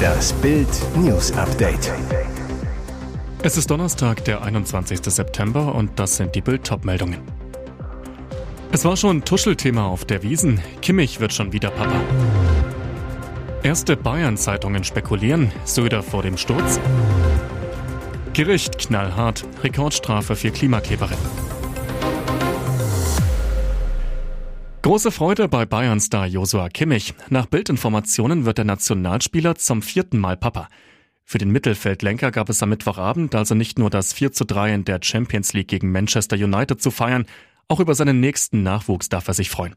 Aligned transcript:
Das 0.00 0.32
Bild 0.34 0.68
News 0.96 1.32
Update. 1.32 1.92
Es 3.42 3.56
ist 3.56 3.70
Donnerstag, 3.70 4.24
der 4.24 4.42
21. 4.42 5.00
September 5.04 5.74
und 5.74 5.98
das 5.98 6.16
sind 6.16 6.34
die 6.34 6.40
Bild 6.40 6.70
meldungen 6.84 7.18
Es 8.72 8.84
war 8.84 8.96
schon 8.96 9.24
Tuschelthema 9.24 9.86
auf 9.86 10.04
der 10.04 10.22
Wiesen. 10.22 10.60
Kimmich 10.82 11.20
wird 11.20 11.32
schon 11.32 11.52
wieder 11.52 11.70
Papa. 11.70 12.00
Erste 13.62 13.96
Bayern-Zeitungen 13.96 14.84
spekulieren, 14.84 15.52
Söder 15.64 16.02
vor 16.02 16.22
dem 16.22 16.36
Sturz. 16.36 16.80
Gericht 18.32 18.78
knallhart, 18.78 19.44
Rekordstrafe 19.62 20.36
für 20.36 20.50
Klimakleberin. 20.50 21.18
Große 24.90 25.12
Freude 25.12 25.46
bei 25.46 25.66
Bayern-Star 25.66 26.26
Josua 26.26 26.68
Kimmich. 26.68 27.14
Nach 27.28 27.46
Bildinformationen 27.46 28.44
wird 28.44 28.58
der 28.58 28.64
Nationalspieler 28.64 29.54
zum 29.54 29.82
vierten 29.82 30.18
Mal 30.18 30.36
Papa. 30.36 30.68
Für 31.24 31.38
den 31.38 31.52
Mittelfeldlenker 31.52 32.32
gab 32.32 32.48
es 32.48 32.60
am 32.60 32.70
Mittwochabend 32.70 33.36
also 33.36 33.54
nicht 33.54 33.78
nur 33.78 33.88
das 33.88 34.12
4 34.12 34.32
zu 34.32 34.44
3 34.44 34.74
in 34.74 34.84
der 34.84 34.98
Champions 35.00 35.52
League 35.52 35.68
gegen 35.68 35.92
Manchester 35.92 36.34
United 36.34 36.82
zu 36.82 36.90
feiern, 36.90 37.26
auch 37.68 37.78
über 37.78 37.94
seinen 37.94 38.18
nächsten 38.18 38.64
Nachwuchs 38.64 39.08
darf 39.08 39.28
er 39.28 39.34
sich 39.34 39.48
freuen. 39.48 39.76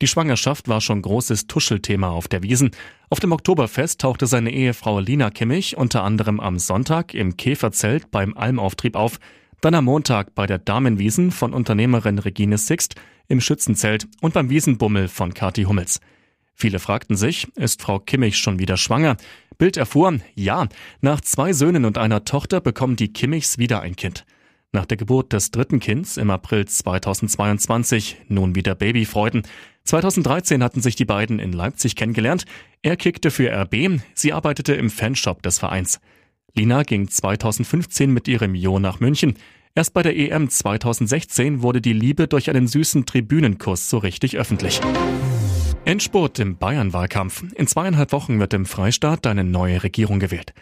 Die 0.00 0.06
Schwangerschaft 0.06 0.68
war 0.68 0.80
schon 0.80 1.02
großes 1.02 1.48
Tuschelthema 1.48 2.08
auf 2.08 2.26
der 2.26 2.42
Wiesen. 2.42 2.70
Auf 3.10 3.20
dem 3.20 3.32
Oktoberfest 3.32 4.00
tauchte 4.00 4.26
seine 4.26 4.52
Ehefrau 4.52 5.00
Lina 5.00 5.28
Kimmich 5.28 5.76
unter 5.76 6.02
anderem 6.02 6.40
am 6.40 6.58
Sonntag 6.58 7.12
im 7.12 7.36
Käferzelt 7.36 8.10
beim 8.10 8.34
Almauftrieb 8.34 8.96
auf, 8.96 9.18
dann 9.60 9.74
am 9.74 9.84
Montag 9.84 10.34
bei 10.34 10.46
der 10.46 10.58
Damenwiesen 10.58 11.30
von 11.30 11.52
Unternehmerin 11.52 12.18
Regine 12.18 12.56
Sixt, 12.56 12.94
im 13.28 13.40
Schützenzelt 13.40 14.06
und 14.20 14.34
beim 14.34 14.50
Wiesenbummel 14.50 15.08
von 15.08 15.34
Kati 15.34 15.64
Hummels. 15.64 16.00
Viele 16.54 16.78
fragten 16.78 17.16
sich, 17.16 17.48
ist 17.56 17.82
Frau 17.82 17.98
Kimmich 17.98 18.38
schon 18.38 18.58
wieder 18.58 18.76
schwanger? 18.76 19.16
Bild 19.58 19.76
erfuhr, 19.76 20.18
ja, 20.34 20.68
nach 21.00 21.20
zwei 21.20 21.52
Söhnen 21.52 21.84
und 21.84 21.98
einer 21.98 22.24
Tochter 22.24 22.60
bekommen 22.60 22.96
die 22.96 23.12
Kimmichs 23.12 23.58
wieder 23.58 23.80
ein 23.80 23.96
Kind. 23.96 24.24
Nach 24.72 24.86
der 24.86 24.96
Geburt 24.96 25.32
des 25.32 25.50
dritten 25.50 25.80
Kinds 25.80 26.16
im 26.16 26.30
April 26.30 26.66
2022 26.66 28.16
nun 28.28 28.54
wieder 28.54 28.74
Babyfreuden. 28.74 29.42
2013 29.84 30.62
hatten 30.62 30.82
sich 30.82 30.96
die 30.96 31.04
beiden 31.04 31.38
in 31.38 31.52
Leipzig 31.52 31.94
kennengelernt. 31.96 32.44
Er 32.82 32.96
kickte 32.96 33.30
für 33.30 33.50
RB, 33.50 34.00
sie 34.14 34.32
arbeitete 34.32 34.74
im 34.74 34.90
Fanshop 34.90 35.42
des 35.42 35.58
Vereins. 35.58 36.00
Lina 36.54 36.82
ging 36.82 37.08
2015 37.08 38.10
mit 38.10 38.28
ihrem 38.28 38.54
Jo 38.54 38.78
nach 38.78 39.00
München. 39.00 39.34
Erst 39.76 39.92
bei 39.92 40.02
der 40.02 40.16
EM 40.16 40.48
2016 40.48 41.60
wurde 41.60 41.82
die 41.82 41.92
Liebe 41.92 42.28
durch 42.28 42.48
einen 42.48 42.66
süßen 42.66 43.04
Tribünenkuss 43.04 43.90
so 43.90 43.98
richtig 43.98 44.38
öffentlich. 44.38 44.80
Endspurt 45.84 46.38
im 46.38 46.56
Bayern-Wahlkampf. 46.56 47.44
In 47.54 47.66
zweieinhalb 47.66 48.10
Wochen 48.12 48.40
wird 48.40 48.54
im 48.54 48.64
Freistaat 48.64 49.26
eine 49.26 49.44
neue 49.44 49.82
Regierung 49.82 50.18
gewählt. 50.18 50.54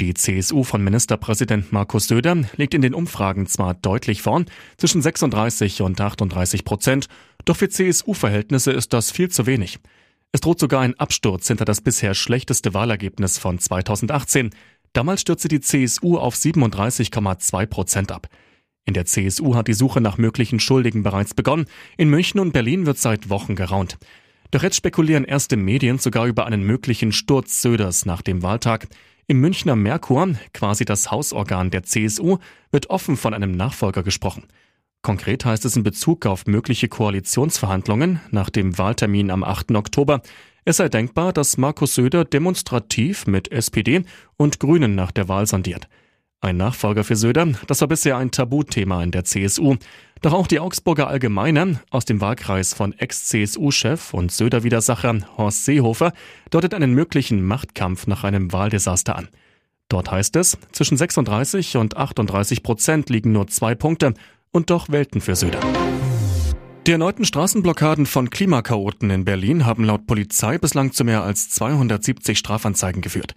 Die 0.00 0.14
CSU 0.14 0.62
von 0.62 0.84
Ministerpräsident 0.84 1.72
Markus 1.72 2.06
Söder 2.06 2.44
liegt 2.56 2.72
in 2.72 2.80
den 2.80 2.94
Umfragen 2.94 3.48
zwar 3.48 3.74
deutlich 3.74 4.22
vorn, 4.22 4.46
zwischen 4.76 5.02
36 5.02 5.82
und 5.82 6.00
38 6.00 6.64
Prozent, 6.64 7.08
doch 7.44 7.56
für 7.56 7.70
CSU-Verhältnisse 7.70 8.70
ist 8.70 8.92
das 8.92 9.10
viel 9.10 9.30
zu 9.30 9.46
wenig. 9.46 9.80
Es 10.30 10.42
droht 10.42 10.60
sogar 10.60 10.82
ein 10.82 10.94
Absturz 10.94 11.48
hinter 11.48 11.64
das 11.64 11.80
bisher 11.80 12.14
schlechteste 12.14 12.72
Wahlergebnis 12.72 13.36
von 13.36 13.58
2018. 13.58 14.50
Damals 14.92 15.22
stürzte 15.22 15.48
die 15.48 15.60
CSU 15.60 16.18
auf 16.18 16.36
37,2 16.36 17.66
Prozent 17.66 18.12
ab. 18.12 18.28
In 18.86 18.94
der 18.94 19.04
CSU 19.04 19.54
hat 19.54 19.68
die 19.68 19.74
Suche 19.74 20.00
nach 20.00 20.18
möglichen 20.18 20.60
Schuldigen 20.60 21.02
bereits 21.02 21.34
begonnen. 21.34 21.66
In 21.96 22.10
München 22.10 22.40
und 22.40 22.52
Berlin 22.52 22.86
wird 22.86 22.98
seit 22.98 23.30
Wochen 23.30 23.54
geraunt. 23.54 23.98
Doch 24.50 24.62
jetzt 24.62 24.76
spekulieren 24.76 25.24
erste 25.24 25.56
Medien 25.56 25.98
sogar 25.98 26.26
über 26.26 26.46
einen 26.46 26.64
möglichen 26.64 27.12
Sturz 27.12 27.62
Söders 27.62 28.04
nach 28.04 28.22
dem 28.22 28.42
Wahltag. 28.42 28.88
Im 29.28 29.40
Münchner 29.40 29.76
Merkur, 29.76 30.34
quasi 30.52 30.84
das 30.84 31.10
Hausorgan 31.10 31.70
der 31.70 31.84
CSU, 31.84 32.38
wird 32.72 32.90
offen 32.90 33.16
von 33.16 33.32
einem 33.32 33.52
Nachfolger 33.52 34.02
gesprochen. 34.02 34.44
Konkret 35.02 35.44
heißt 35.44 35.64
es 35.64 35.76
in 35.76 35.82
Bezug 35.82 36.26
auf 36.26 36.46
mögliche 36.46 36.88
Koalitionsverhandlungen 36.88 38.20
nach 38.30 38.50
dem 38.50 38.76
Wahltermin 38.76 39.30
am 39.30 39.44
8. 39.44 39.70
Oktober, 39.72 40.20
es 40.64 40.76
sei 40.76 40.88
denkbar, 40.88 41.32
dass 41.32 41.56
Markus 41.56 41.94
Söder 41.94 42.24
demonstrativ 42.24 43.26
mit 43.26 43.50
SPD 43.50 44.02
und 44.36 44.60
Grünen 44.60 44.94
nach 44.94 45.10
der 45.10 45.28
Wahl 45.28 45.46
sondiert. 45.46 45.88
Ein 46.42 46.56
Nachfolger 46.56 47.04
für 47.04 47.16
Söder, 47.16 47.48
das 47.66 47.82
war 47.82 47.88
bisher 47.88 48.16
ein 48.16 48.30
Tabuthema 48.30 49.02
in 49.02 49.10
der 49.10 49.24
CSU. 49.24 49.76
Doch 50.22 50.32
auch 50.32 50.46
die 50.46 50.58
Augsburger 50.58 51.06
Allgemeine 51.08 51.80
aus 51.90 52.06
dem 52.06 52.22
Wahlkreis 52.22 52.72
von 52.72 52.94
Ex-CSU-Chef 52.94 54.14
und 54.14 54.32
Söder-Widersacher 54.32 55.18
Horst 55.36 55.66
Seehofer 55.66 56.14
deutet 56.48 56.72
einen 56.72 56.94
möglichen 56.94 57.44
Machtkampf 57.44 58.06
nach 58.06 58.24
einem 58.24 58.54
Wahldesaster 58.54 59.16
an. 59.16 59.28
Dort 59.90 60.10
heißt 60.10 60.34
es, 60.36 60.56
zwischen 60.72 60.96
36 60.96 61.76
und 61.76 61.98
38 61.98 62.62
Prozent 62.62 63.10
liegen 63.10 63.32
nur 63.32 63.48
zwei 63.48 63.74
Punkte 63.74 64.14
und 64.50 64.70
doch 64.70 64.88
Welten 64.88 65.20
für 65.20 65.36
Söder. 65.36 65.60
Die 66.86 66.92
erneuten 66.92 67.26
Straßenblockaden 67.26 68.06
von 68.06 68.30
Klimakaoten 68.30 69.10
in 69.10 69.26
Berlin 69.26 69.66
haben 69.66 69.84
laut 69.84 70.06
Polizei 70.06 70.56
bislang 70.56 70.92
zu 70.92 71.04
mehr 71.04 71.22
als 71.22 71.50
270 71.50 72.38
Strafanzeigen 72.38 73.02
geführt. 73.02 73.34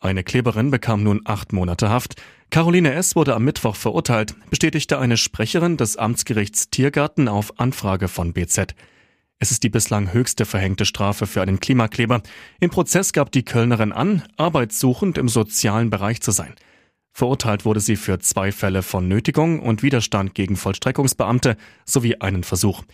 Eine 0.00 0.24
Kleberin 0.24 0.70
bekam 0.70 1.02
nun 1.02 1.20
acht 1.24 1.52
Monate 1.52 1.90
Haft. 1.90 2.14
Caroline 2.48 2.94
S. 2.94 3.14
wurde 3.16 3.34
am 3.34 3.44
Mittwoch 3.44 3.76
verurteilt, 3.76 4.34
bestätigte 4.48 4.98
eine 4.98 5.18
Sprecherin 5.18 5.76
des 5.76 5.98
Amtsgerichts 5.98 6.70
Tiergarten 6.70 7.28
auf 7.28 7.60
Anfrage 7.60 8.08
von 8.08 8.32
BZ. 8.32 8.74
Es 9.38 9.50
ist 9.50 9.62
die 9.62 9.68
bislang 9.68 10.12
höchste 10.14 10.46
verhängte 10.46 10.86
Strafe 10.86 11.26
für 11.26 11.42
einen 11.42 11.60
Klimakleber. 11.60 12.22
Im 12.60 12.70
Prozess 12.70 13.12
gab 13.12 13.30
die 13.30 13.44
Kölnerin 13.44 13.92
an, 13.92 14.22
arbeitssuchend 14.38 15.18
im 15.18 15.28
sozialen 15.28 15.90
Bereich 15.90 16.22
zu 16.22 16.30
sein. 16.30 16.54
Verurteilt 17.12 17.66
wurde 17.66 17.80
sie 17.80 17.96
für 17.96 18.18
zwei 18.20 18.52
Fälle 18.52 18.82
von 18.82 19.06
Nötigung 19.06 19.60
und 19.60 19.82
Widerstand 19.82 20.34
gegen 20.34 20.56
Vollstreckungsbeamte 20.56 21.58
sowie 21.84 22.16
einen 22.16 22.42
Versuch. 22.42 22.84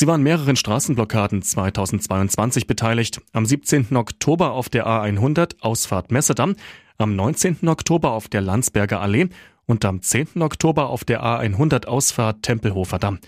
Sie 0.00 0.06
war 0.06 0.14
an 0.14 0.22
mehreren 0.22 0.54
Straßenblockaden 0.54 1.42
2022 1.42 2.68
beteiligt. 2.68 3.20
Am 3.32 3.44
17. 3.44 3.96
Oktober 3.96 4.52
auf 4.52 4.68
der 4.68 4.86
A100 4.86 5.56
Ausfahrt 5.58 6.12
Messedamm, 6.12 6.54
am 6.98 7.16
19. 7.16 7.68
Oktober 7.68 8.12
auf 8.12 8.28
der 8.28 8.40
Landsberger 8.40 9.00
Allee 9.00 9.26
und 9.66 9.84
am 9.84 10.00
10. 10.00 10.40
Oktober 10.40 10.90
auf 10.90 11.02
der 11.02 11.24
A100 11.24 11.86
Ausfahrt 11.86 12.44
Tempelhofer 12.44 13.00
Damm. 13.00 13.18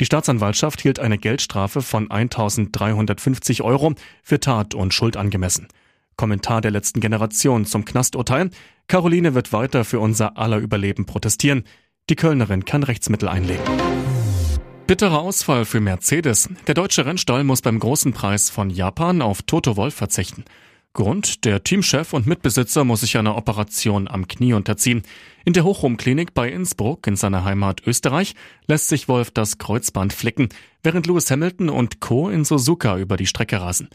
Die 0.00 0.04
Staatsanwaltschaft 0.04 0.80
hielt 0.80 0.98
eine 0.98 1.16
Geldstrafe 1.16 1.80
von 1.80 2.10
1350 2.10 3.62
Euro 3.62 3.94
für 4.24 4.40
Tat 4.40 4.74
und 4.74 4.92
Schuld 4.92 5.16
angemessen. 5.16 5.68
Kommentar 6.16 6.60
der 6.60 6.72
letzten 6.72 6.98
Generation 6.98 7.66
zum 7.66 7.84
Knasturteil. 7.84 8.50
Caroline 8.88 9.36
wird 9.36 9.52
weiter 9.52 9.84
für 9.84 10.00
unser 10.00 10.36
aller 10.36 10.58
Überleben 10.58 11.06
protestieren. 11.06 11.62
Die 12.08 12.16
Kölnerin 12.16 12.64
kann 12.64 12.82
Rechtsmittel 12.82 13.28
einlegen. 13.28 13.62
Bitterer 14.90 15.20
Ausfall 15.20 15.66
für 15.66 15.78
Mercedes. 15.78 16.48
Der 16.66 16.74
deutsche 16.74 17.06
Rennstall 17.06 17.44
muss 17.44 17.62
beim 17.62 17.78
großen 17.78 18.12
Preis 18.12 18.50
von 18.50 18.70
Japan 18.70 19.22
auf 19.22 19.40
Toto 19.42 19.76
Wolf 19.76 19.94
verzichten. 19.94 20.44
Grund, 20.94 21.44
der 21.44 21.62
Teamchef 21.62 22.12
und 22.12 22.26
Mitbesitzer 22.26 22.82
muss 22.82 23.02
sich 23.02 23.16
einer 23.16 23.36
Operation 23.36 24.08
am 24.08 24.26
Knie 24.26 24.52
unterziehen. 24.52 25.02
In 25.44 25.52
der 25.52 25.62
Hochrum-Klinik 25.62 26.34
bei 26.34 26.50
Innsbruck 26.50 27.06
in 27.06 27.14
seiner 27.14 27.44
Heimat 27.44 27.86
Österreich 27.86 28.34
lässt 28.66 28.88
sich 28.88 29.06
Wolf 29.06 29.30
das 29.30 29.58
Kreuzband 29.58 30.12
flicken, 30.12 30.48
während 30.82 31.06
Lewis 31.06 31.30
Hamilton 31.30 31.68
und 31.68 32.00
Co. 32.00 32.28
in 32.28 32.44
Suzuka 32.44 32.98
über 32.98 33.16
die 33.16 33.28
Strecke 33.28 33.60
rasen. 33.60 33.90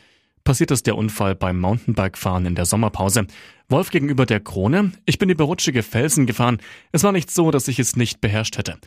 Passiert 0.46 0.72
ist 0.72 0.88
der 0.88 0.96
Unfall 0.96 1.36
beim 1.36 1.60
Mountainbike-Fahren 1.60 2.46
in 2.46 2.56
der 2.56 2.66
Sommerpause. 2.66 3.28
Wolf 3.68 3.90
gegenüber 3.90 4.26
der 4.26 4.40
Krone, 4.40 4.94
ich 5.06 5.20
bin 5.20 5.30
über 5.30 5.44
rutschige 5.44 5.84
Felsen 5.84 6.26
gefahren. 6.26 6.60
Es 6.94 7.04
war 7.04 7.12
nicht 7.12 7.32
so, 7.32 7.52
dass 7.52 7.68
ich 7.68 7.80
es 7.80 7.98
nicht 7.98 8.22
beherrscht 8.22 8.58
hätte 8.58 8.78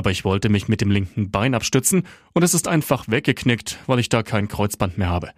aber 0.00 0.10
ich 0.10 0.24
wollte 0.24 0.48
mich 0.48 0.66
mit 0.66 0.80
dem 0.80 0.90
linken 0.90 1.30
Bein 1.30 1.54
abstützen 1.54 2.04
und 2.32 2.42
es 2.42 2.54
ist 2.54 2.66
einfach 2.66 3.04
weggeknickt, 3.08 3.80
weil 3.86 3.98
ich 3.98 4.08
da 4.08 4.22
kein 4.22 4.48
Kreuzband 4.48 4.96
mehr 4.96 5.10
habe. 5.10 5.28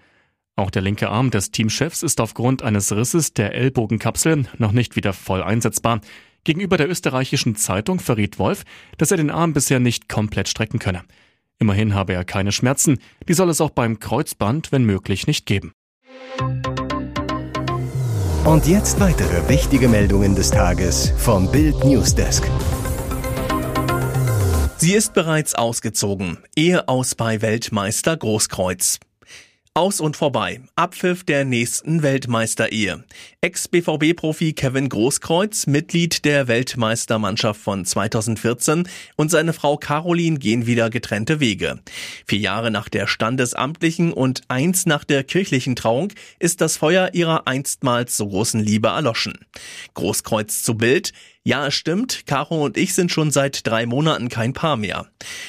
Auch 0.54 0.70
der 0.70 0.82
linke 0.82 1.08
Arm 1.08 1.32
des 1.32 1.50
Teamchefs 1.50 2.04
ist 2.04 2.20
aufgrund 2.20 2.62
eines 2.62 2.94
Risses 2.94 3.34
der 3.34 3.54
Ellbogenkapsel 3.54 4.44
noch 4.58 4.70
nicht 4.70 4.94
wieder 4.94 5.12
voll 5.14 5.42
einsetzbar. 5.42 6.00
Gegenüber 6.44 6.76
der 6.76 6.88
österreichischen 6.88 7.56
Zeitung 7.56 7.98
verriet 7.98 8.38
Wolf, 8.38 8.62
dass 8.98 9.10
er 9.10 9.16
den 9.16 9.32
Arm 9.32 9.52
bisher 9.52 9.80
nicht 9.80 10.08
komplett 10.08 10.48
strecken 10.48 10.78
könne. 10.78 11.02
Immerhin 11.58 11.96
habe 11.96 12.12
er 12.12 12.24
keine 12.24 12.52
Schmerzen, 12.52 13.00
die 13.26 13.34
soll 13.34 13.50
es 13.50 13.60
auch 13.60 13.70
beim 13.70 13.98
Kreuzband, 13.98 14.70
wenn 14.70 14.84
möglich, 14.84 15.26
nicht 15.26 15.44
geben. 15.44 15.72
Und 18.44 18.68
jetzt 18.68 19.00
weitere 19.00 19.48
wichtige 19.48 19.88
Meldungen 19.88 20.36
des 20.36 20.52
Tages 20.52 21.12
vom 21.16 21.50
Bild 21.50 21.84
Newsdesk. 21.84 22.44
Sie 24.82 24.94
ist 24.94 25.14
bereits 25.14 25.54
ausgezogen. 25.54 26.38
Ehe 26.56 26.88
aus 26.88 27.14
bei 27.14 27.40
Weltmeister 27.40 28.16
Großkreuz. 28.16 28.98
Aus 29.74 30.00
und 30.00 30.16
vorbei. 30.16 30.60
Abpfiff 30.74 31.22
der 31.22 31.44
nächsten 31.44 32.02
Weltmeisterehe. 32.02 33.04
Ex-BVB-Profi 33.42 34.54
Kevin 34.54 34.88
Großkreuz, 34.88 35.68
Mitglied 35.68 36.24
der 36.24 36.48
Weltmeistermannschaft 36.48 37.60
von 37.60 37.84
2014 37.84 38.88
und 39.14 39.30
seine 39.30 39.52
Frau 39.52 39.76
Caroline 39.76 40.40
gehen 40.40 40.66
wieder 40.66 40.90
getrennte 40.90 41.38
Wege. 41.38 41.78
Vier 42.26 42.40
Jahre 42.40 42.72
nach 42.72 42.88
der 42.88 43.06
standesamtlichen 43.06 44.12
und 44.12 44.42
eins 44.48 44.84
nach 44.84 45.04
der 45.04 45.22
kirchlichen 45.22 45.76
Trauung 45.76 46.12
ist 46.40 46.60
das 46.60 46.76
Feuer 46.76 47.10
ihrer 47.12 47.46
einstmals 47.46 48.16
so 48.16 48.26
großen 48.26 48.58
Liebe 48.60 48.88
erloschen. 48.88 49.38
Großkreuz 49.94 50.64
zu 50.64 50.74
Bild. 50.74 51.12
Ja, 51.44 51.66
es 51.66 51.74
stimmt, 51.74 52.24
Caro 52.26 52.64
und 52.64 52.76
ich 52.76 52.94
sind 52.94 53.10
schon 53.10 53.32
seit 53.32 53.66
drei 53.66 53.84
Monaten 53.84 54.28
kein 54.28 54.52
Paar 54.52 54.76
mehr. 54.76 55.06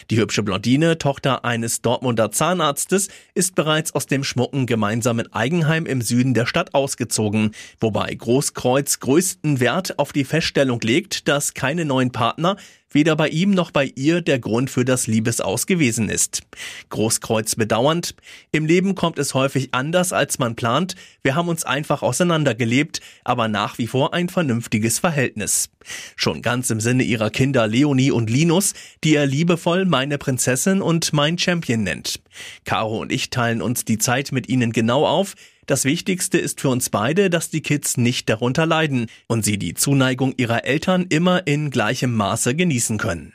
Die 0.09 0.17
hübsche 0.17 0.41
Blondine, 0.41 0.97
Tochter 0.97 1.45
eines 1.45 1.83
Dortmunder 1.83 2.31
Zahnarztes, 2.31 3.09
ist 3.35 3.53
bereits 3.53 3.93
aus 3.93 4.07
dem 4.07 4.23
schmucken 4.23 4.65
gemeinsamen 4.65 5.31
Eigenheim 5.31 5.85
im 5.85 6.01
Süden 6.01 6.33
der 6.33 6.47
Stadt 6.47 6.73
ausgezogen, 6.73 7.51
wobei 7.79 8.11
Großkreuz 8.11 9.01
größten 9.01 9.59
Wert 9.59 9.99
auf 9.99 10.13
die 10.13 10.23
Feststellung 10.23 10.81
legt, 10.81 11.27
dass 11.27 11.53
keine 11.53 11.85
neuen 11.85 12.11
Partner 12.11 12.57
weder 12.93 13.15
bei 13.15 13.29
ihm 13.29 13.51
noch 13.51 13.71
bei 13.71 13.91
ihr 13.95 14.21
der 14.21 14.39
Grund 14.39 14.69
für 14.69 14.85
das 14.85 15.07
Liebesaus 15.07 15.67
gewesen 15.67 16.09
ist. 16.09 16.41
Großkreuz 16.89 17.55
bedauernd, 17.55 18.15
im 18.51 18.65
Leben 18.65 18.95
kommt 18.95 19.19
es 19.19 19.33
häufig 19.33 19.69
anders, 19.73 20.13
als 20.13 20.39
man 20.39 20.55
plant, 20.55 20.95
wir 21.21 21.35
haben 21.35 21.49
uns 21.49 21.63
einfach 21.63 22.01
auseinandergelebt, 22.01 23.01
aber 23.23 23.47
nach 23.47 23.77
wie 23.77 23.87
vor 23.87 24.13
ein 24.13 24.29
vernünftiges 24.29 24.99
Verhältnis. 24.99 25.69
Schon 26.15 26.41
ganz 26.41 26.69
im 26.69 26.79
Sinne 26.79 27.03
ihrer 27.03 27.29
Kinder 27.29 27.67
Leonie 27.67 28.11
und 28.11 28.29
Linus, 28.29 28.73
die 29.03 29.15
er 29.15 29.25
liebevoll 29.25 29.85
meine 29.85 30.17
Prinzessin 30.17 30.81
und 30.81 31.13
mein 31.13 31.37
Champion 31.37 31.83
nennt. 31.83 32.21
Caro 32.65 32.99
und 32.99 33.11
ich 33.11 33.29
teilen 33.29 33.61
uns 33.61 33.85
die 33.85 33.97
Zeit 33.97 34.31
mit 34.31 34.49
ihnen 34.49 34.71
genau 34.71 35.05
auf, 35.05 35.35
das 35.65 35.85
Wichtigste 35.85 36.37
ist 36.37 36.61
für 36.61 36.69
uns 36.69 36.89
beide, 36.89 37.29
dass 37.29 37.49
die 37.49 37.61
Kids 37.61 37.97
nicht 37.97 38.29
darunter 38.29 38.65
leiden 38.65 39.07
und 39.27 39.45
sie 39.45 39.57
die 39.57 39.73
Zuneigung 39.73 40.33
ihrer 40.37 40.65
Eltern 40.65 41.05
immer 41.09 41.47
in 41.47 41.69
gleichem 41.69 42.13
Maße 42.13 42.55
genießen 42.55 42.97
können. 42.97 43.33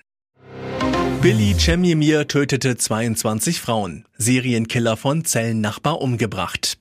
Billy 1.20 1.56
Cemimir 1.58 2.28
tötete 2.28 2.76
22 2.76 3.60
Frauen. 3.60 4.04
Serienkiller 4.16 4.96
von 4.96 5.24
Zellennachbar 5.24 6.00
umgebracht. 6.00 6.78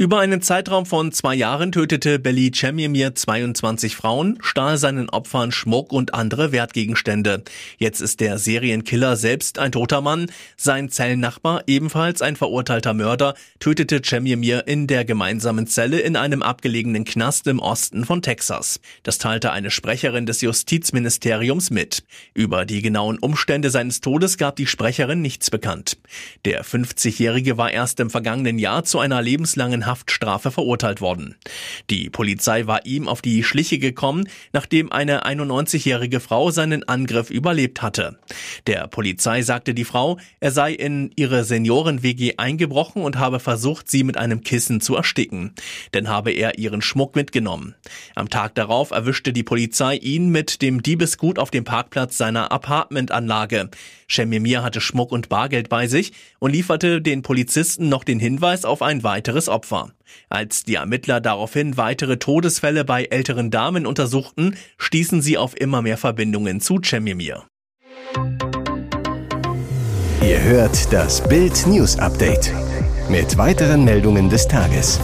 Über 0.00 0.20
einen 0.20 0.40
Zeitraum 0.42 0.86
von 0.86 1.10
zwei 1.10 1.34
Jahren 1.34 1.72
tötete 1.72 2.20
Belly 2.20 2.52
Cemimir 2.54 3.16
22 3.16 3.96
Frauen, 3.96 4.38
stahl 4.40 4.78
seinen 4.78 5.10
Opfern 5.10 5.50
Schmuck 5.50 5.92
und 5.92 6.14
andere 6.14 6.52
Wertgegenstände. 6.52 7.42
Jetzt 7.78 8.00
ist 8.00 8.20
der 8.20 8.38
Serienkiller 8.38 9.16
selbst 9.16 9.58
ein 9.58 9.72
toter 9.72 10.00
Mann. 10.00 10.30
Sein 10.56 10.88
Zellennachbar, 10.88 11.64
ebenfalls 11.66 12.22
ein 12.22 12.36
verurteilter 12.36 12.94
Mörder, 12.94 13.34
tötete 13.58 14.00
Cemimir 14.00 14.68
in 14.68 14.86
der 14.86 15.04
gemeinsamen 15.04 15.66
Zelle 15.66 15.98
in 15.98 16.14
einem 16.14 16.44
abgelegenen 16.44 17.04
Knast 17.04 17.48
im 17.48 17.58
Osten 17.58 18.04
von 18.04 18.22
Texas. 18.22 18.78
Das 19.02 19.18
teilte 19.18 19.50
eine 19.50 19.72
Sprecherin 19.72 20.26
des 20.26 20.42
Justizministeriums 20.42 21.70
mit. 21.70 22.04
Über 22.34 22.66
die 22.66 22.82
genauen 22.82 23.18
Umstände 23.18 23.70
seines 23.70 24.00
Todes 24.00 24.38
gab 24.38 24.54
die 24.54 24.68
Sprecherin 24.68 25.22
nichts 25.22 25.50
bekannt. 25.50 25.98
Der 26.44 26.64
50-Jährige 26.64 27.58
war 27.58 27.72
erst 27.72 27.98
im 27.98 28.10
vergangenen 28.10 28.60
Jahr 28.60 28.84
zu 28.84 29.00
einer 29.00 29.20
lebenslangen 29.20 29.87
Haftstrafe 29.88 30.52
verurteilt 30.52 31.00
worden. 31.00 31.34
Die 31.90 32.10
Polizei 32.10 32.68
war 32.68 32.86
ihm 32.86 33.08
auf 33.08 33.22
die 33.22 33.42
Schliche 33.42 33.80
gekommen, 33.80 34.28
nachdem 34.52 34.92
eine 34.92 35.26
91-jährige 35.26 36.20
Frau 36.20 36.52
seinen 36.52 36.84
Angriff 36.84 37.30
überlebt 37.30 37.82
hatte. 37.82 38.20
Der 38.68 38.86
Polizei 38.86 39.42
sagte 39.42 39.74
die 39.74 39.84
Frau, 39.84 40.18
er 40.38 40.52
sei 40.52 40.72
in 40.72 41.10
ihre 41.16 41.42
Senioren-WG 41.42 42.34
eingebrochen 42.36 43.02
und 43.02 43.18
habe 43.18 43.40
versucht, 43.40 43.90
sie 43.90 44.04
mit 44.04 44.16
einem 44.16 44.42
Kissen 44.42 44.80
zu 44.80 44.94
ersticken. 44.94 45.54
Dann 45.90 46.06
habe 46.06 46.30
er 46.30 46.58
ihren 46.58 46.82
Schmuck 46.82 47.16
mitgenommen. 47.16 47.74
Am 48.14 48.28
Tag 48.28 48.54
darauf 48.54 48.92
erwischte 48.92 49.32
die 49.32 49.42
Polizei 49.42 49.96
ihn 49.96 50.28
mit 50.28 50.62
dem 50.62 50.82
Diebesgut 50.82 51.38
auf 51.38 51.50
dem 51.50 51.64
Parkplatz 51.64 52.16
seiner 52.16 52.52
Apartmentanlage. 52.52 53.70
Shemimir 54.08 54.62
hatte 54.62 54.80
Schmuck 54.80 55.12
und 55.12 55.28
Bargeld 55.28 55.68
bei 55.68 55.86
sich 55.86 56.12
und 56.40 56.50
lieferte 56.50 57.00
den 57.00 57.22
Polizisten 57.22 57.88
noch 57.88 58.04
den 58.04 58.18
Hinweis 58.18 58.64
auf 58.64 58.82
ein 58.82 59.04
weiteres 59.04 59.48
Opfer. 59.48 59.92
Als 60.30 60.64
die 60.64 60.76
Ermittler 60.76 61.20
daraufhin 61.20 61.76
weitere 61.76 62.16
Todesfälle 62.16 62.84
bei 62.84 63.04
älteren 63.04 63.50
Damen 63.50 63.86
untersuchten, 63.86 64.56
stießen 64.78 65.20
sie 65.20 65.36
auf 65.36 65.58
immer 65.60 65.82
mehr 65.82 65.98
Verbindungen 65.98 66.60
zu 66.60 66.80
Cemimir. 66.82 67.44
Ihr 70.22 70.42
hört 70.42 70.92
das 70.92 71.26
Bild 71.28 71.66
News 71.66 71.98
Update 71.98 72.52
mit 73.08 73.36
weiteren 73.36 73.84
Meldungen 73.84 74.28
des 74.28 74.48
Tages. 74.48 75.00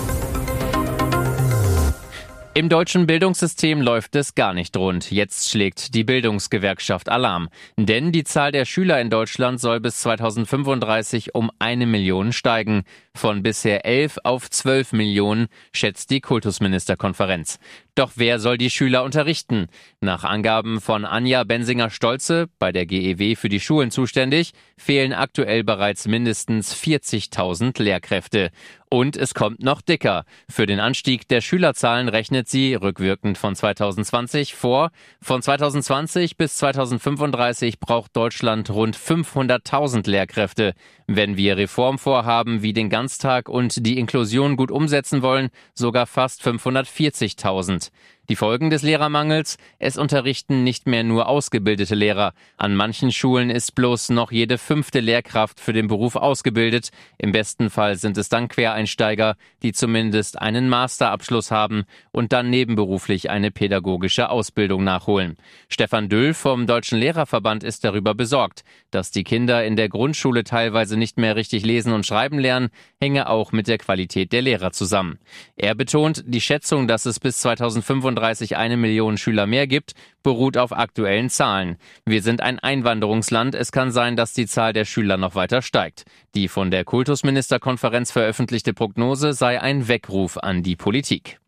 Im 2.56 2.68
deutschen 2.68 3.08
Bildungssystem 3.08 3.82
läuft 3.82 4.14
es 4.14 4.36
gar 4.36 4.54
nicht 4.54 4.76
rund. 4.76 5.10
Jetzt 5.10 5.50
schlägt 5.50 5.92
die 5.92 6.04
Bildungsgewerkschaft 6.04 7.08
Alarm. 7.08 7.48
Denn 7.76 8.12
die 8.12 8.22
Zahl 8.22 8.52
der 8.52 8.64
Schüler 8.64 9.00
in 9.00 9.10
Deutschland 9.10 9.58
soll 9.58 9.80
bis 9.80 10.02
2035 10.02 11.34
um 11.34 11.50
eine 11.58 11.84
Million 11.84 12.32
steigen. 12.32 12.84
Von 13.12 13.42
bisher 13.42 13.84
elf 13.84 14.18
auf 14.22 14.50
zwölf 14.50 14.92
Millionen, 14.92 15.48
schätzt 15.72 16.10
die 16.10 16.20
Kultusministerkonferenz. 16.20 17.58
Doch 17.96 18.12
wer 18.14 18.38
soll 18.38 18.56
die 18.56 18.70
Schüler 18.70 19.02
unterrichten? 19.02 19.66
Nach 20.00 20.22
Angaben 20.22 20.80
von 20.80 21.04
Anja 21.04 21.42
Bensinger-Stolze, 21.42 22.48
bei 22.60 22.70
der 22.70 22.86
GEW 22.86 23.34
für 23.34 23.48
die 23.48 23.60
Schulen 23.60 23.90
zuständig, 23.90 24.52
fehlen 24.76 25.12
aktuell 25.12 25.64
bereits 25.64 26.06
mindestens 26.06 26.74
40.000 26.74 27.82
Lehrkräfte. 27.82 28.50
Und 28.94 29.16
es 29.16 29.34
kommt 29.34 29.60
noch 29.60 29.80
dicker. 29.80 30.24
Für 30.48 30.66
den 30.66 30.78
Anstieg 30.78 31.26
der 31.26 31.40
Schülerzahlen 31.40 32.08
rechnet 32.08 32.46
sie, 32.46 32.76
rückwirkend 32.76 33.36
von 33.38 33.56
2020, 33.56 34.54
vor. 34.54 34.92
Von 35.20 35.42
2020 35.42 36.36
bis 36.36 36.58
2035 36.58 37.80
braucht 37.80 38.14
Deutschland 38.14 38.70
rund 38.70 38.96
500.000 38.96 40.08
Lehrkräfte. 40.08 40.74
Wenn 41.08 41.36
wir 41.36 41.56
Reformvorhaben 41.56 42.62
wie 42.62 42.72
den 42.72 42.88
Ganztag 42.88 43.48
und 43.48 43.84
die 43.84 43.98
Inklusion 43.98 44.54
gut 44.54 44.70
umsetzen 44.70 45.22
wollen, 45.22 45.48
sogar 45.74 46.06
fast 46.06 46.46
540.000. 46.46 47.90
Die 48.30 48.36
Folgen 48.36 48.70
des 48.70 48.80
Lehrermangels? 48.80 49.58
Es 49.78 49.98
unterrichten 49.98 50.64
nicht 50.64 50.86
mehr 50.86 51.04
nur 51.04 51.28
ausgebildete 51.28 51.94
Lehrer. 51.94 52.32
An 52.56 52.74
manchen 52.74 53.12
Schulen 53.12 53.50
ist 53.50 53.74
bloß 53.74 54.08
noch 54.08 54.32
jede 54.32 54.56
fünfte 54.56 55.00
Lehrkraft 55.00 55.60
für 55.60 55.74
den 55.74 55.88
Beruf 55.88 56.16
ausgebildet. 56.16 56.88
Im 57.18 57.32
besten 57.32 57.68
Fall 57.68 57.96
sind 57.96 58.16
es 58.16 58.30
dann 58.30 58.48
Quereinsteiger, 58.48 59.36
die 59.62 59.72
zumindest 59.72 60.40
einen 60.40 60.70
Masterabschluss 60.70 61.50
haben 61.50 61.84
und 62.12 62.32
dann 62.32 62.48
nebenberuflich 62.48 63.28
eine 63.28 63.50
pädagogische 63.50 64.30
Ausbildung 64.30 64.84
nachholen. 64.84 65.36
Stefan 65.68 66.08
Düll 66.08 66.32
vom 66.32 66.66
Deutschen 66.66 66.98
Lehrerverband 66.98 67.62
ist 67.62 67.84
darüber 67.84 68.14
besorgt, 68.14 68.64
dass 68.90 69.10
die 69.10 69.24
Kinder 69.24 69.66
in 69.66 69.76
der 69.76 69.90
Grundschule 69.90 70.44
teilweise 70.44 70.96
nicht 70.96 71.18
mehr 71.18 71.36
richtig 71.36 71.66
lesen 71.66 71.92
und 71.92 72.06
schreiben 72.06 72.38
lernen, 72.38 72.70
hänge 73.02 73.28
auch 73.28 73.52
mit 73.52 73.68
der 73.68 73.76
Qualität 73.76 74.32
der 74.32 74.40
Lehrer 74.40 74.72
zusammen. 74.72 75.18
Er 75.56 75.74
betont, 75.74 76.24
die 76.26 76.40
Schätzung, 76.40 76.88
dass 76.88 77.04
es 77.04 77.20
bis 77.20 77.36
2035 77.40 78.13
35 78.14 78.56
eine 78.56 78.76
Million 78.76 79.18
Schüler 79.18 79.46
mehr 79.46 79.66
gibt, 79.66 79.94
beruht 80.22 80.56
auf 80.56 80.72
aktuellen 80.72 81.30
Zahlen. 81.30 81.76
Wir 82.04 82.22
sind 82.22 82.40
ein 82.40 82.58
Einwanderungsland. 82.58 83.54
Es 83.54 83.72
kann 83.72 83.90
sein, 83.90 84.16
dass 84.16 84.32
die 84.32 84.46
Zahl 84.46 84.72
der 84.72 84.84
Schüler 84.84 85.16
noch 85.16 85.34
weiter 85.34 85.62
steigt. 85.62 86.04
Die 86.34 86.48
von 86.48 86.70
der 86.70 86.84
Kultusministerkonferenz 86.84 88.12
veröffentlichte 88.12 88.72
Prognose 88.72 89.32
sei 89.32 89.60
ein 89.60 89.88
Weckruf 89.88 90.38
an 90.38 90.62
die 90.62 90.76
Politik. 90.76 91.38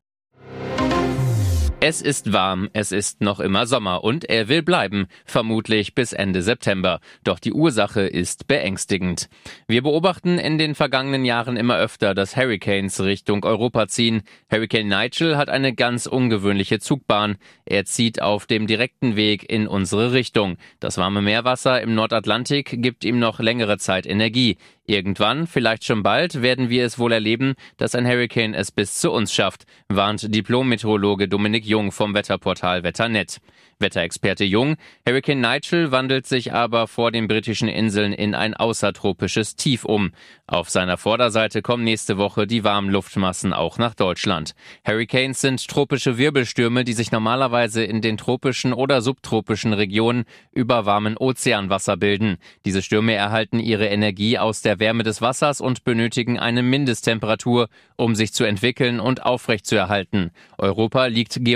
Es 1.78 2.00
ist 2.00 2.33
warm, 2.33 2.71
es 2.73 2.90
ist 2.90 3.21
noch 3.21 3.38
immer 3.38 3.66
Sommer 3.66 4.02
und 4.02 4.25
er 4.25 4.49
will 4.49 4.62
bleiben, 4.62 5.09
vermutlich 5.26 5.95
bis 5.95 6.14
Ende 6.14 6.40
September. 6.40 7.00
Doch 7.23 7.38
die 7.38 7.52
Ursache 7.52 8.00
ist 8.00 8.49
beängstigend. 8.49 9.28
Wir 9.68 9.83
beobachten 9.83 10.38
in 10.38 10.56
den 10.56 10.75
vergangenen 10.75 11.26
Jahren 11.26 11.59
immer 11.59 11.76
öfter, 11.76 12.14
dass 12.14 12.35
Hurricanes 12.35 13.00
Richtung 13.00 13.45
Europa 13.45 13.88
ziehen. 13.88 14.23
Hurricane 14.50 14.88
Nigel 14.88 15.37
hat 15.37 15.50
eine 15.50 15.75
ganz 15.75 16.06
ungewöhnliche 16.06 16.80
Zugbahn. 16.80 17.37
Er 17.66 17.85
zieht 17.85 18.23
auf 18.23 18.47
dem 18.47 18.66
direkten 18.66 19.14
Weg 19.14 19.49
in 19.49 19.68
unsere 19.68 20.12
Richtung. 20.12 20.56
Das 20.80 20.97
warme 20.97 21.21
Meerwasser 21.21 21.83
im 21.83 21.95
Nordatlantik 21.95 22.83
gibt 22.83 23.04
ihm 23.04 23.18
noch 23.18 23.38
längere 23.38 23.76
Zeit 23.76 24.06
Energie. 24.06 24.56
Irgendwann, 24.88 25.49
vielleicht 25.49 25.85
schon 25.85 26.04
bald, 26.04 26.42
werden 26.42 26.71
wir 26.71 26.85
es 26.85 26.99
wohl 26.99 27.11
erleben, 27.11 27.54
dass 27.76 27.97
ein 27.97 28.06
Hurricane 28.06 28.54
es 28.54 28.71
bis 28.71 29.00
zu 29.00 29.11
uns 29.11 29.33
schafft, 29.33 29.66
warnt 29.88 30.33
Diplom-Meteorologe 30.33 31.26
Dominik 31.26 31.65
Jung 31.66 31.92
vom 31.92 32.14
Wetterportal 32.14 32.82
Wetternet. 32.82 33.40
Wetterexperte 33.78 34.44
Jung, 34.44 34.76
Hurricane 35.06 35.40
Nigel 35.40 35.92
wandelt 35.92 36.26
sich 36.26 36.54
aber 36.54 36.87
vor 36.87 37.11
den 37.12 37.28
britischen 37.28 37.68
Inseln 37.68 38.14
in 38.14 38.35
ein 38.35 38.54
außertropisches 38.54 39.56
Tief 39.56 39.85
um. 39.85 40.12
Auf 40.46 40.70
seiner 40.70 40.96
Vorderseite 40.96 41.61
kommen 41.61 41.85
nächste 41.85 42.16
Woche 42.16 42.46
die 42.46 42.64
warmen 42.64 42.88
Luftmassen 42.88 43.52
auch 43.52 43.76
nach 43.76 43.94
Deutschland. 43.94 44.54
Hurricanes 44.87 45.42
sind 45.42 45.68
tropische 45.68 46.16
Wirbelstürme, 46.16 46.85
die 46.85 46.94
sich 46.94 47.12
normalerweise 47.12 47.85
in 47.85 48.00
den 48.00 48.16
tropischen 48.16 48.73
oder 48.73 49.02
subtropischen 49.02 49.75
Regionen 49.75 50.25
über 50.52 50.87
warmen 50.87 51.18
Ozeanwasser 51.18 51.99
bilden. 51.99 52.38
Diese 52.64 52.80
Stürme 52.80 53.12
erhalten 53.12 53.61
ihre 53.61 53.88
Energie 53.88 54.38
aus 54.38 54.62
der 54.62 54.78
Wärme 54.78 55.02
des 55.02 55.20
Wassers 55.20 55.61
und 55.61 55.85
benötigen 55.85 56.38
eine 56.38 56.62
Mindesttemperatur, 56.62 57.68
um 57.96 58.14
sich 58.14 58.32
zu 58.32 58.44
entwickeln 58.44 59.00
und 59.00 59.26
aufrechtzuerhalten. 59.26 60.30
Europa 60.56 61.06
liegt 61.06 61.44
geografisch 61.44 61.55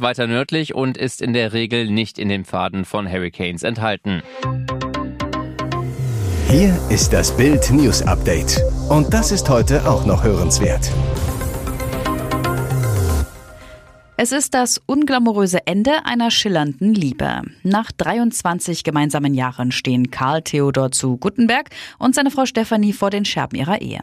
weiter 0.00 0.26
nördlich 0.26 0.74
und 0.74 0.96
ist 0.96 1.22
in 1.22 1.32
der 1.32 1.52
Regel 1.52 1.90
nicht 1.90 2.18
in 2.18 2.28
den 2.28 2.44
Pfaden 2.44 2.84
von 2.84 3.10
Hurricanes 3.10 3.62
enthalten. 3.62 4.22
Hier 6.48 6.78
ist 6.90 7.12
das 7.12 7.36
Bild 7.36 7.70
News 7.70 8.02
Update. 8.02 8.62
Und 8.88 9.14
das 9.14 9.32
ist 9.32 9.48
heute 9.48 9.88
auch 9.88 10.04
noch 10.04 10.22
hörenswert. 10.22 10.90
Es 14.22 14.30
ist 14.30 14.54
das 14.54 14.80
unglamouröse 14.86 15.66
Ende 15.66 16.06
einer 16.06 16.30
schillernden 16.30 16.94
Liebe. 16.94 17.42
Nach 17.64 17.90
23 17.90 18.84
gemeinsamen 18.84 19.34
Jahren 19.34 19.72
stehen 19.72 20.12
Karl 20.12 20.42
Theodor 20.42 20.92
zu 20.92 21.16
Guttenberg 21.16 21.70
und 21.98 22.14
seine 22.14 22.30
Frau 22.30 22.46
Stefanie 22.46 22.92
vor 22.92 23.10
den 23.10 23.24
Scherben 23.24 23.58
ihrer 23.58 23.80
Ehe. 23.80 23.98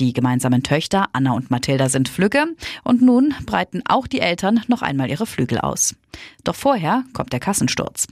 Die 0.00 0.12
gemeinsamen 0.12 0.64
Töchter 0.64 1.06
Anna 1.12 1.34
und 1.34 1.52
Mathilda 1.52 1.88
sind 1.88 2.08
Flügge 2.08 2.46
und 2.82 3.00
nun 3.00 3.32
breiten 3.46 3.84
auch 3.88 4.08
die 4.08 4.18
Eltern 4.18 4.60
noch 4.66 4.82
einmal 4.82 5.08
ihre 5.08 5.24
Flügel 5.24 5.58
aus. 5.58 5.94
Doch 6.42 6.56
vorher 6.56 7.04
kommt 7.12 7.32
der 7.32 7.38
Kassensturz. 7.38 8.08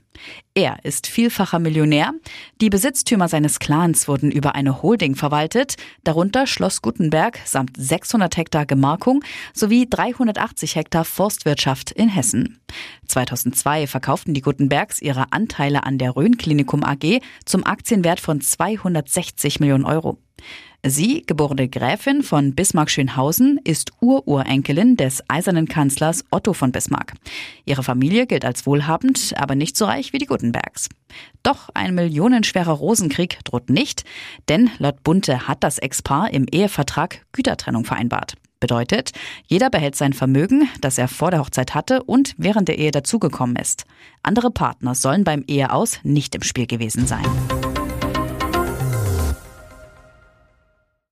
Er 0.54 0.84
ist 0.84 1.06
vielfacher 1.06 1.58
Millionär. 1.58 2.12
Die 2.60 2.70
Besitztümer 2.70 3.28
seines 3.28 3.58
Clans 3.58 4.06
wurden 4.08 4.30
über 4.30 4.54
eine 4.54 4.82
Holding 4.82 5.14
verwaltet, 5.14 5.76
darunter 6.04 6.46
Schloss 6.46 6.82
Gutenberg 6.82 7.40
samt 7.44 7.76
600 7.76 8.36
Hektar 8.36 8.66
Gemarkung 8.66 9.24
sowie 9.54 9.88
380 9.88 10.76
Hektar 10.76 11.04
Forstwirtschaft 11.04 11.90
in 11.90 12.08
Hessen. 12.08 12.60
2002 13.06 13.86
verkauften 13.86 14.34
die 14.34 14.42
Gutenbergs 14.42 15.00
ihre 15.00 15.32
Anteile 15.32 15.84
an 15.84 15.98
der 15.98 16.16
Rhön 16.16 16.36
Klinikum 16.36 16.84
AG 16.84 17.20
zum 17.44 17.64
Aktienwert 17.64 18.20
von 18.20 18.40
260 18.40 19.60
Millionen 19.60 19.84
Euro. 19.84 20.18
Sie, 20.84 21.22
geborene 21.22 21.68
Gräfin 21.68 22.24
von 22.24 22.56
Bismarck-Schönhausen, 22.56 23.60
ist 23.62 23.92
Ururenkelin 24.00 24.96
des 24.96 25.22
eisernen 25.28 25.68
Kanzlers 25.68 26.24
Otto 26.32 26.54
von 26.54 26.72
Bismarck. 26.72 27.12
Ihre 27.64 27.84
Familie 27.84 28.26
gilt 28.26 28.44
als 28.44 28.66
wohlhabend, 28.66 29.32
aber 29.36 29.54
nicht 29.54 29.76
so 29.76 29.84
reich 29.84 30.12
wie 30.12 30.18
die 30.18 30.26
Gutenbergs. 30.26 30.88
Doch 31.44 31.68
ein 31.74 31.94
millionenschwerer 31.94 32.72
Rosenkrieg 32.72 33.38
droht 33.44 33.70
nicht, 33.70 34.02
denn 34.48 34.70
laut 34.78 35.04
Bunte 35.04 35.46
hat 35.46 35.62
das 35.62 35.78
Ex-Paar 35.78 36.32
im 36.32 36.46
Ehevertrag 36.50 37.24
Gütertrennung 37.30 37.84
vereinbart. 37.84 38.34
Bedeutet, 38.58 39.12
jeder 39.46 39.70
behält 39.70 39.94
sein 39.94 40.14
Vermögen, 40.14 40.68
das 40.80 40.98
er 40.98 41.06
vor 41.06 41.30
der 41.30 41.40
Hochzeit 41.40 41.76
hatte 41.76 42.02
und 42.02 42.34
während 42.38 42.66
der 42.66 42.78
Ehe 42.78 42.90
dazugekommen 42.90 43.54
ist. 43.54 43.84
Andere 44.24 44.50
Partner 44.50 44.96
sollen 44.96 45.22
beim 45.22 45.44
Eheaus 45.46 46.00
nicht 46.02 46.34
im 46.34 46.42
Spiel 46.42 46.66
gewesen 46.66 47.06
sein. 47.06 47.26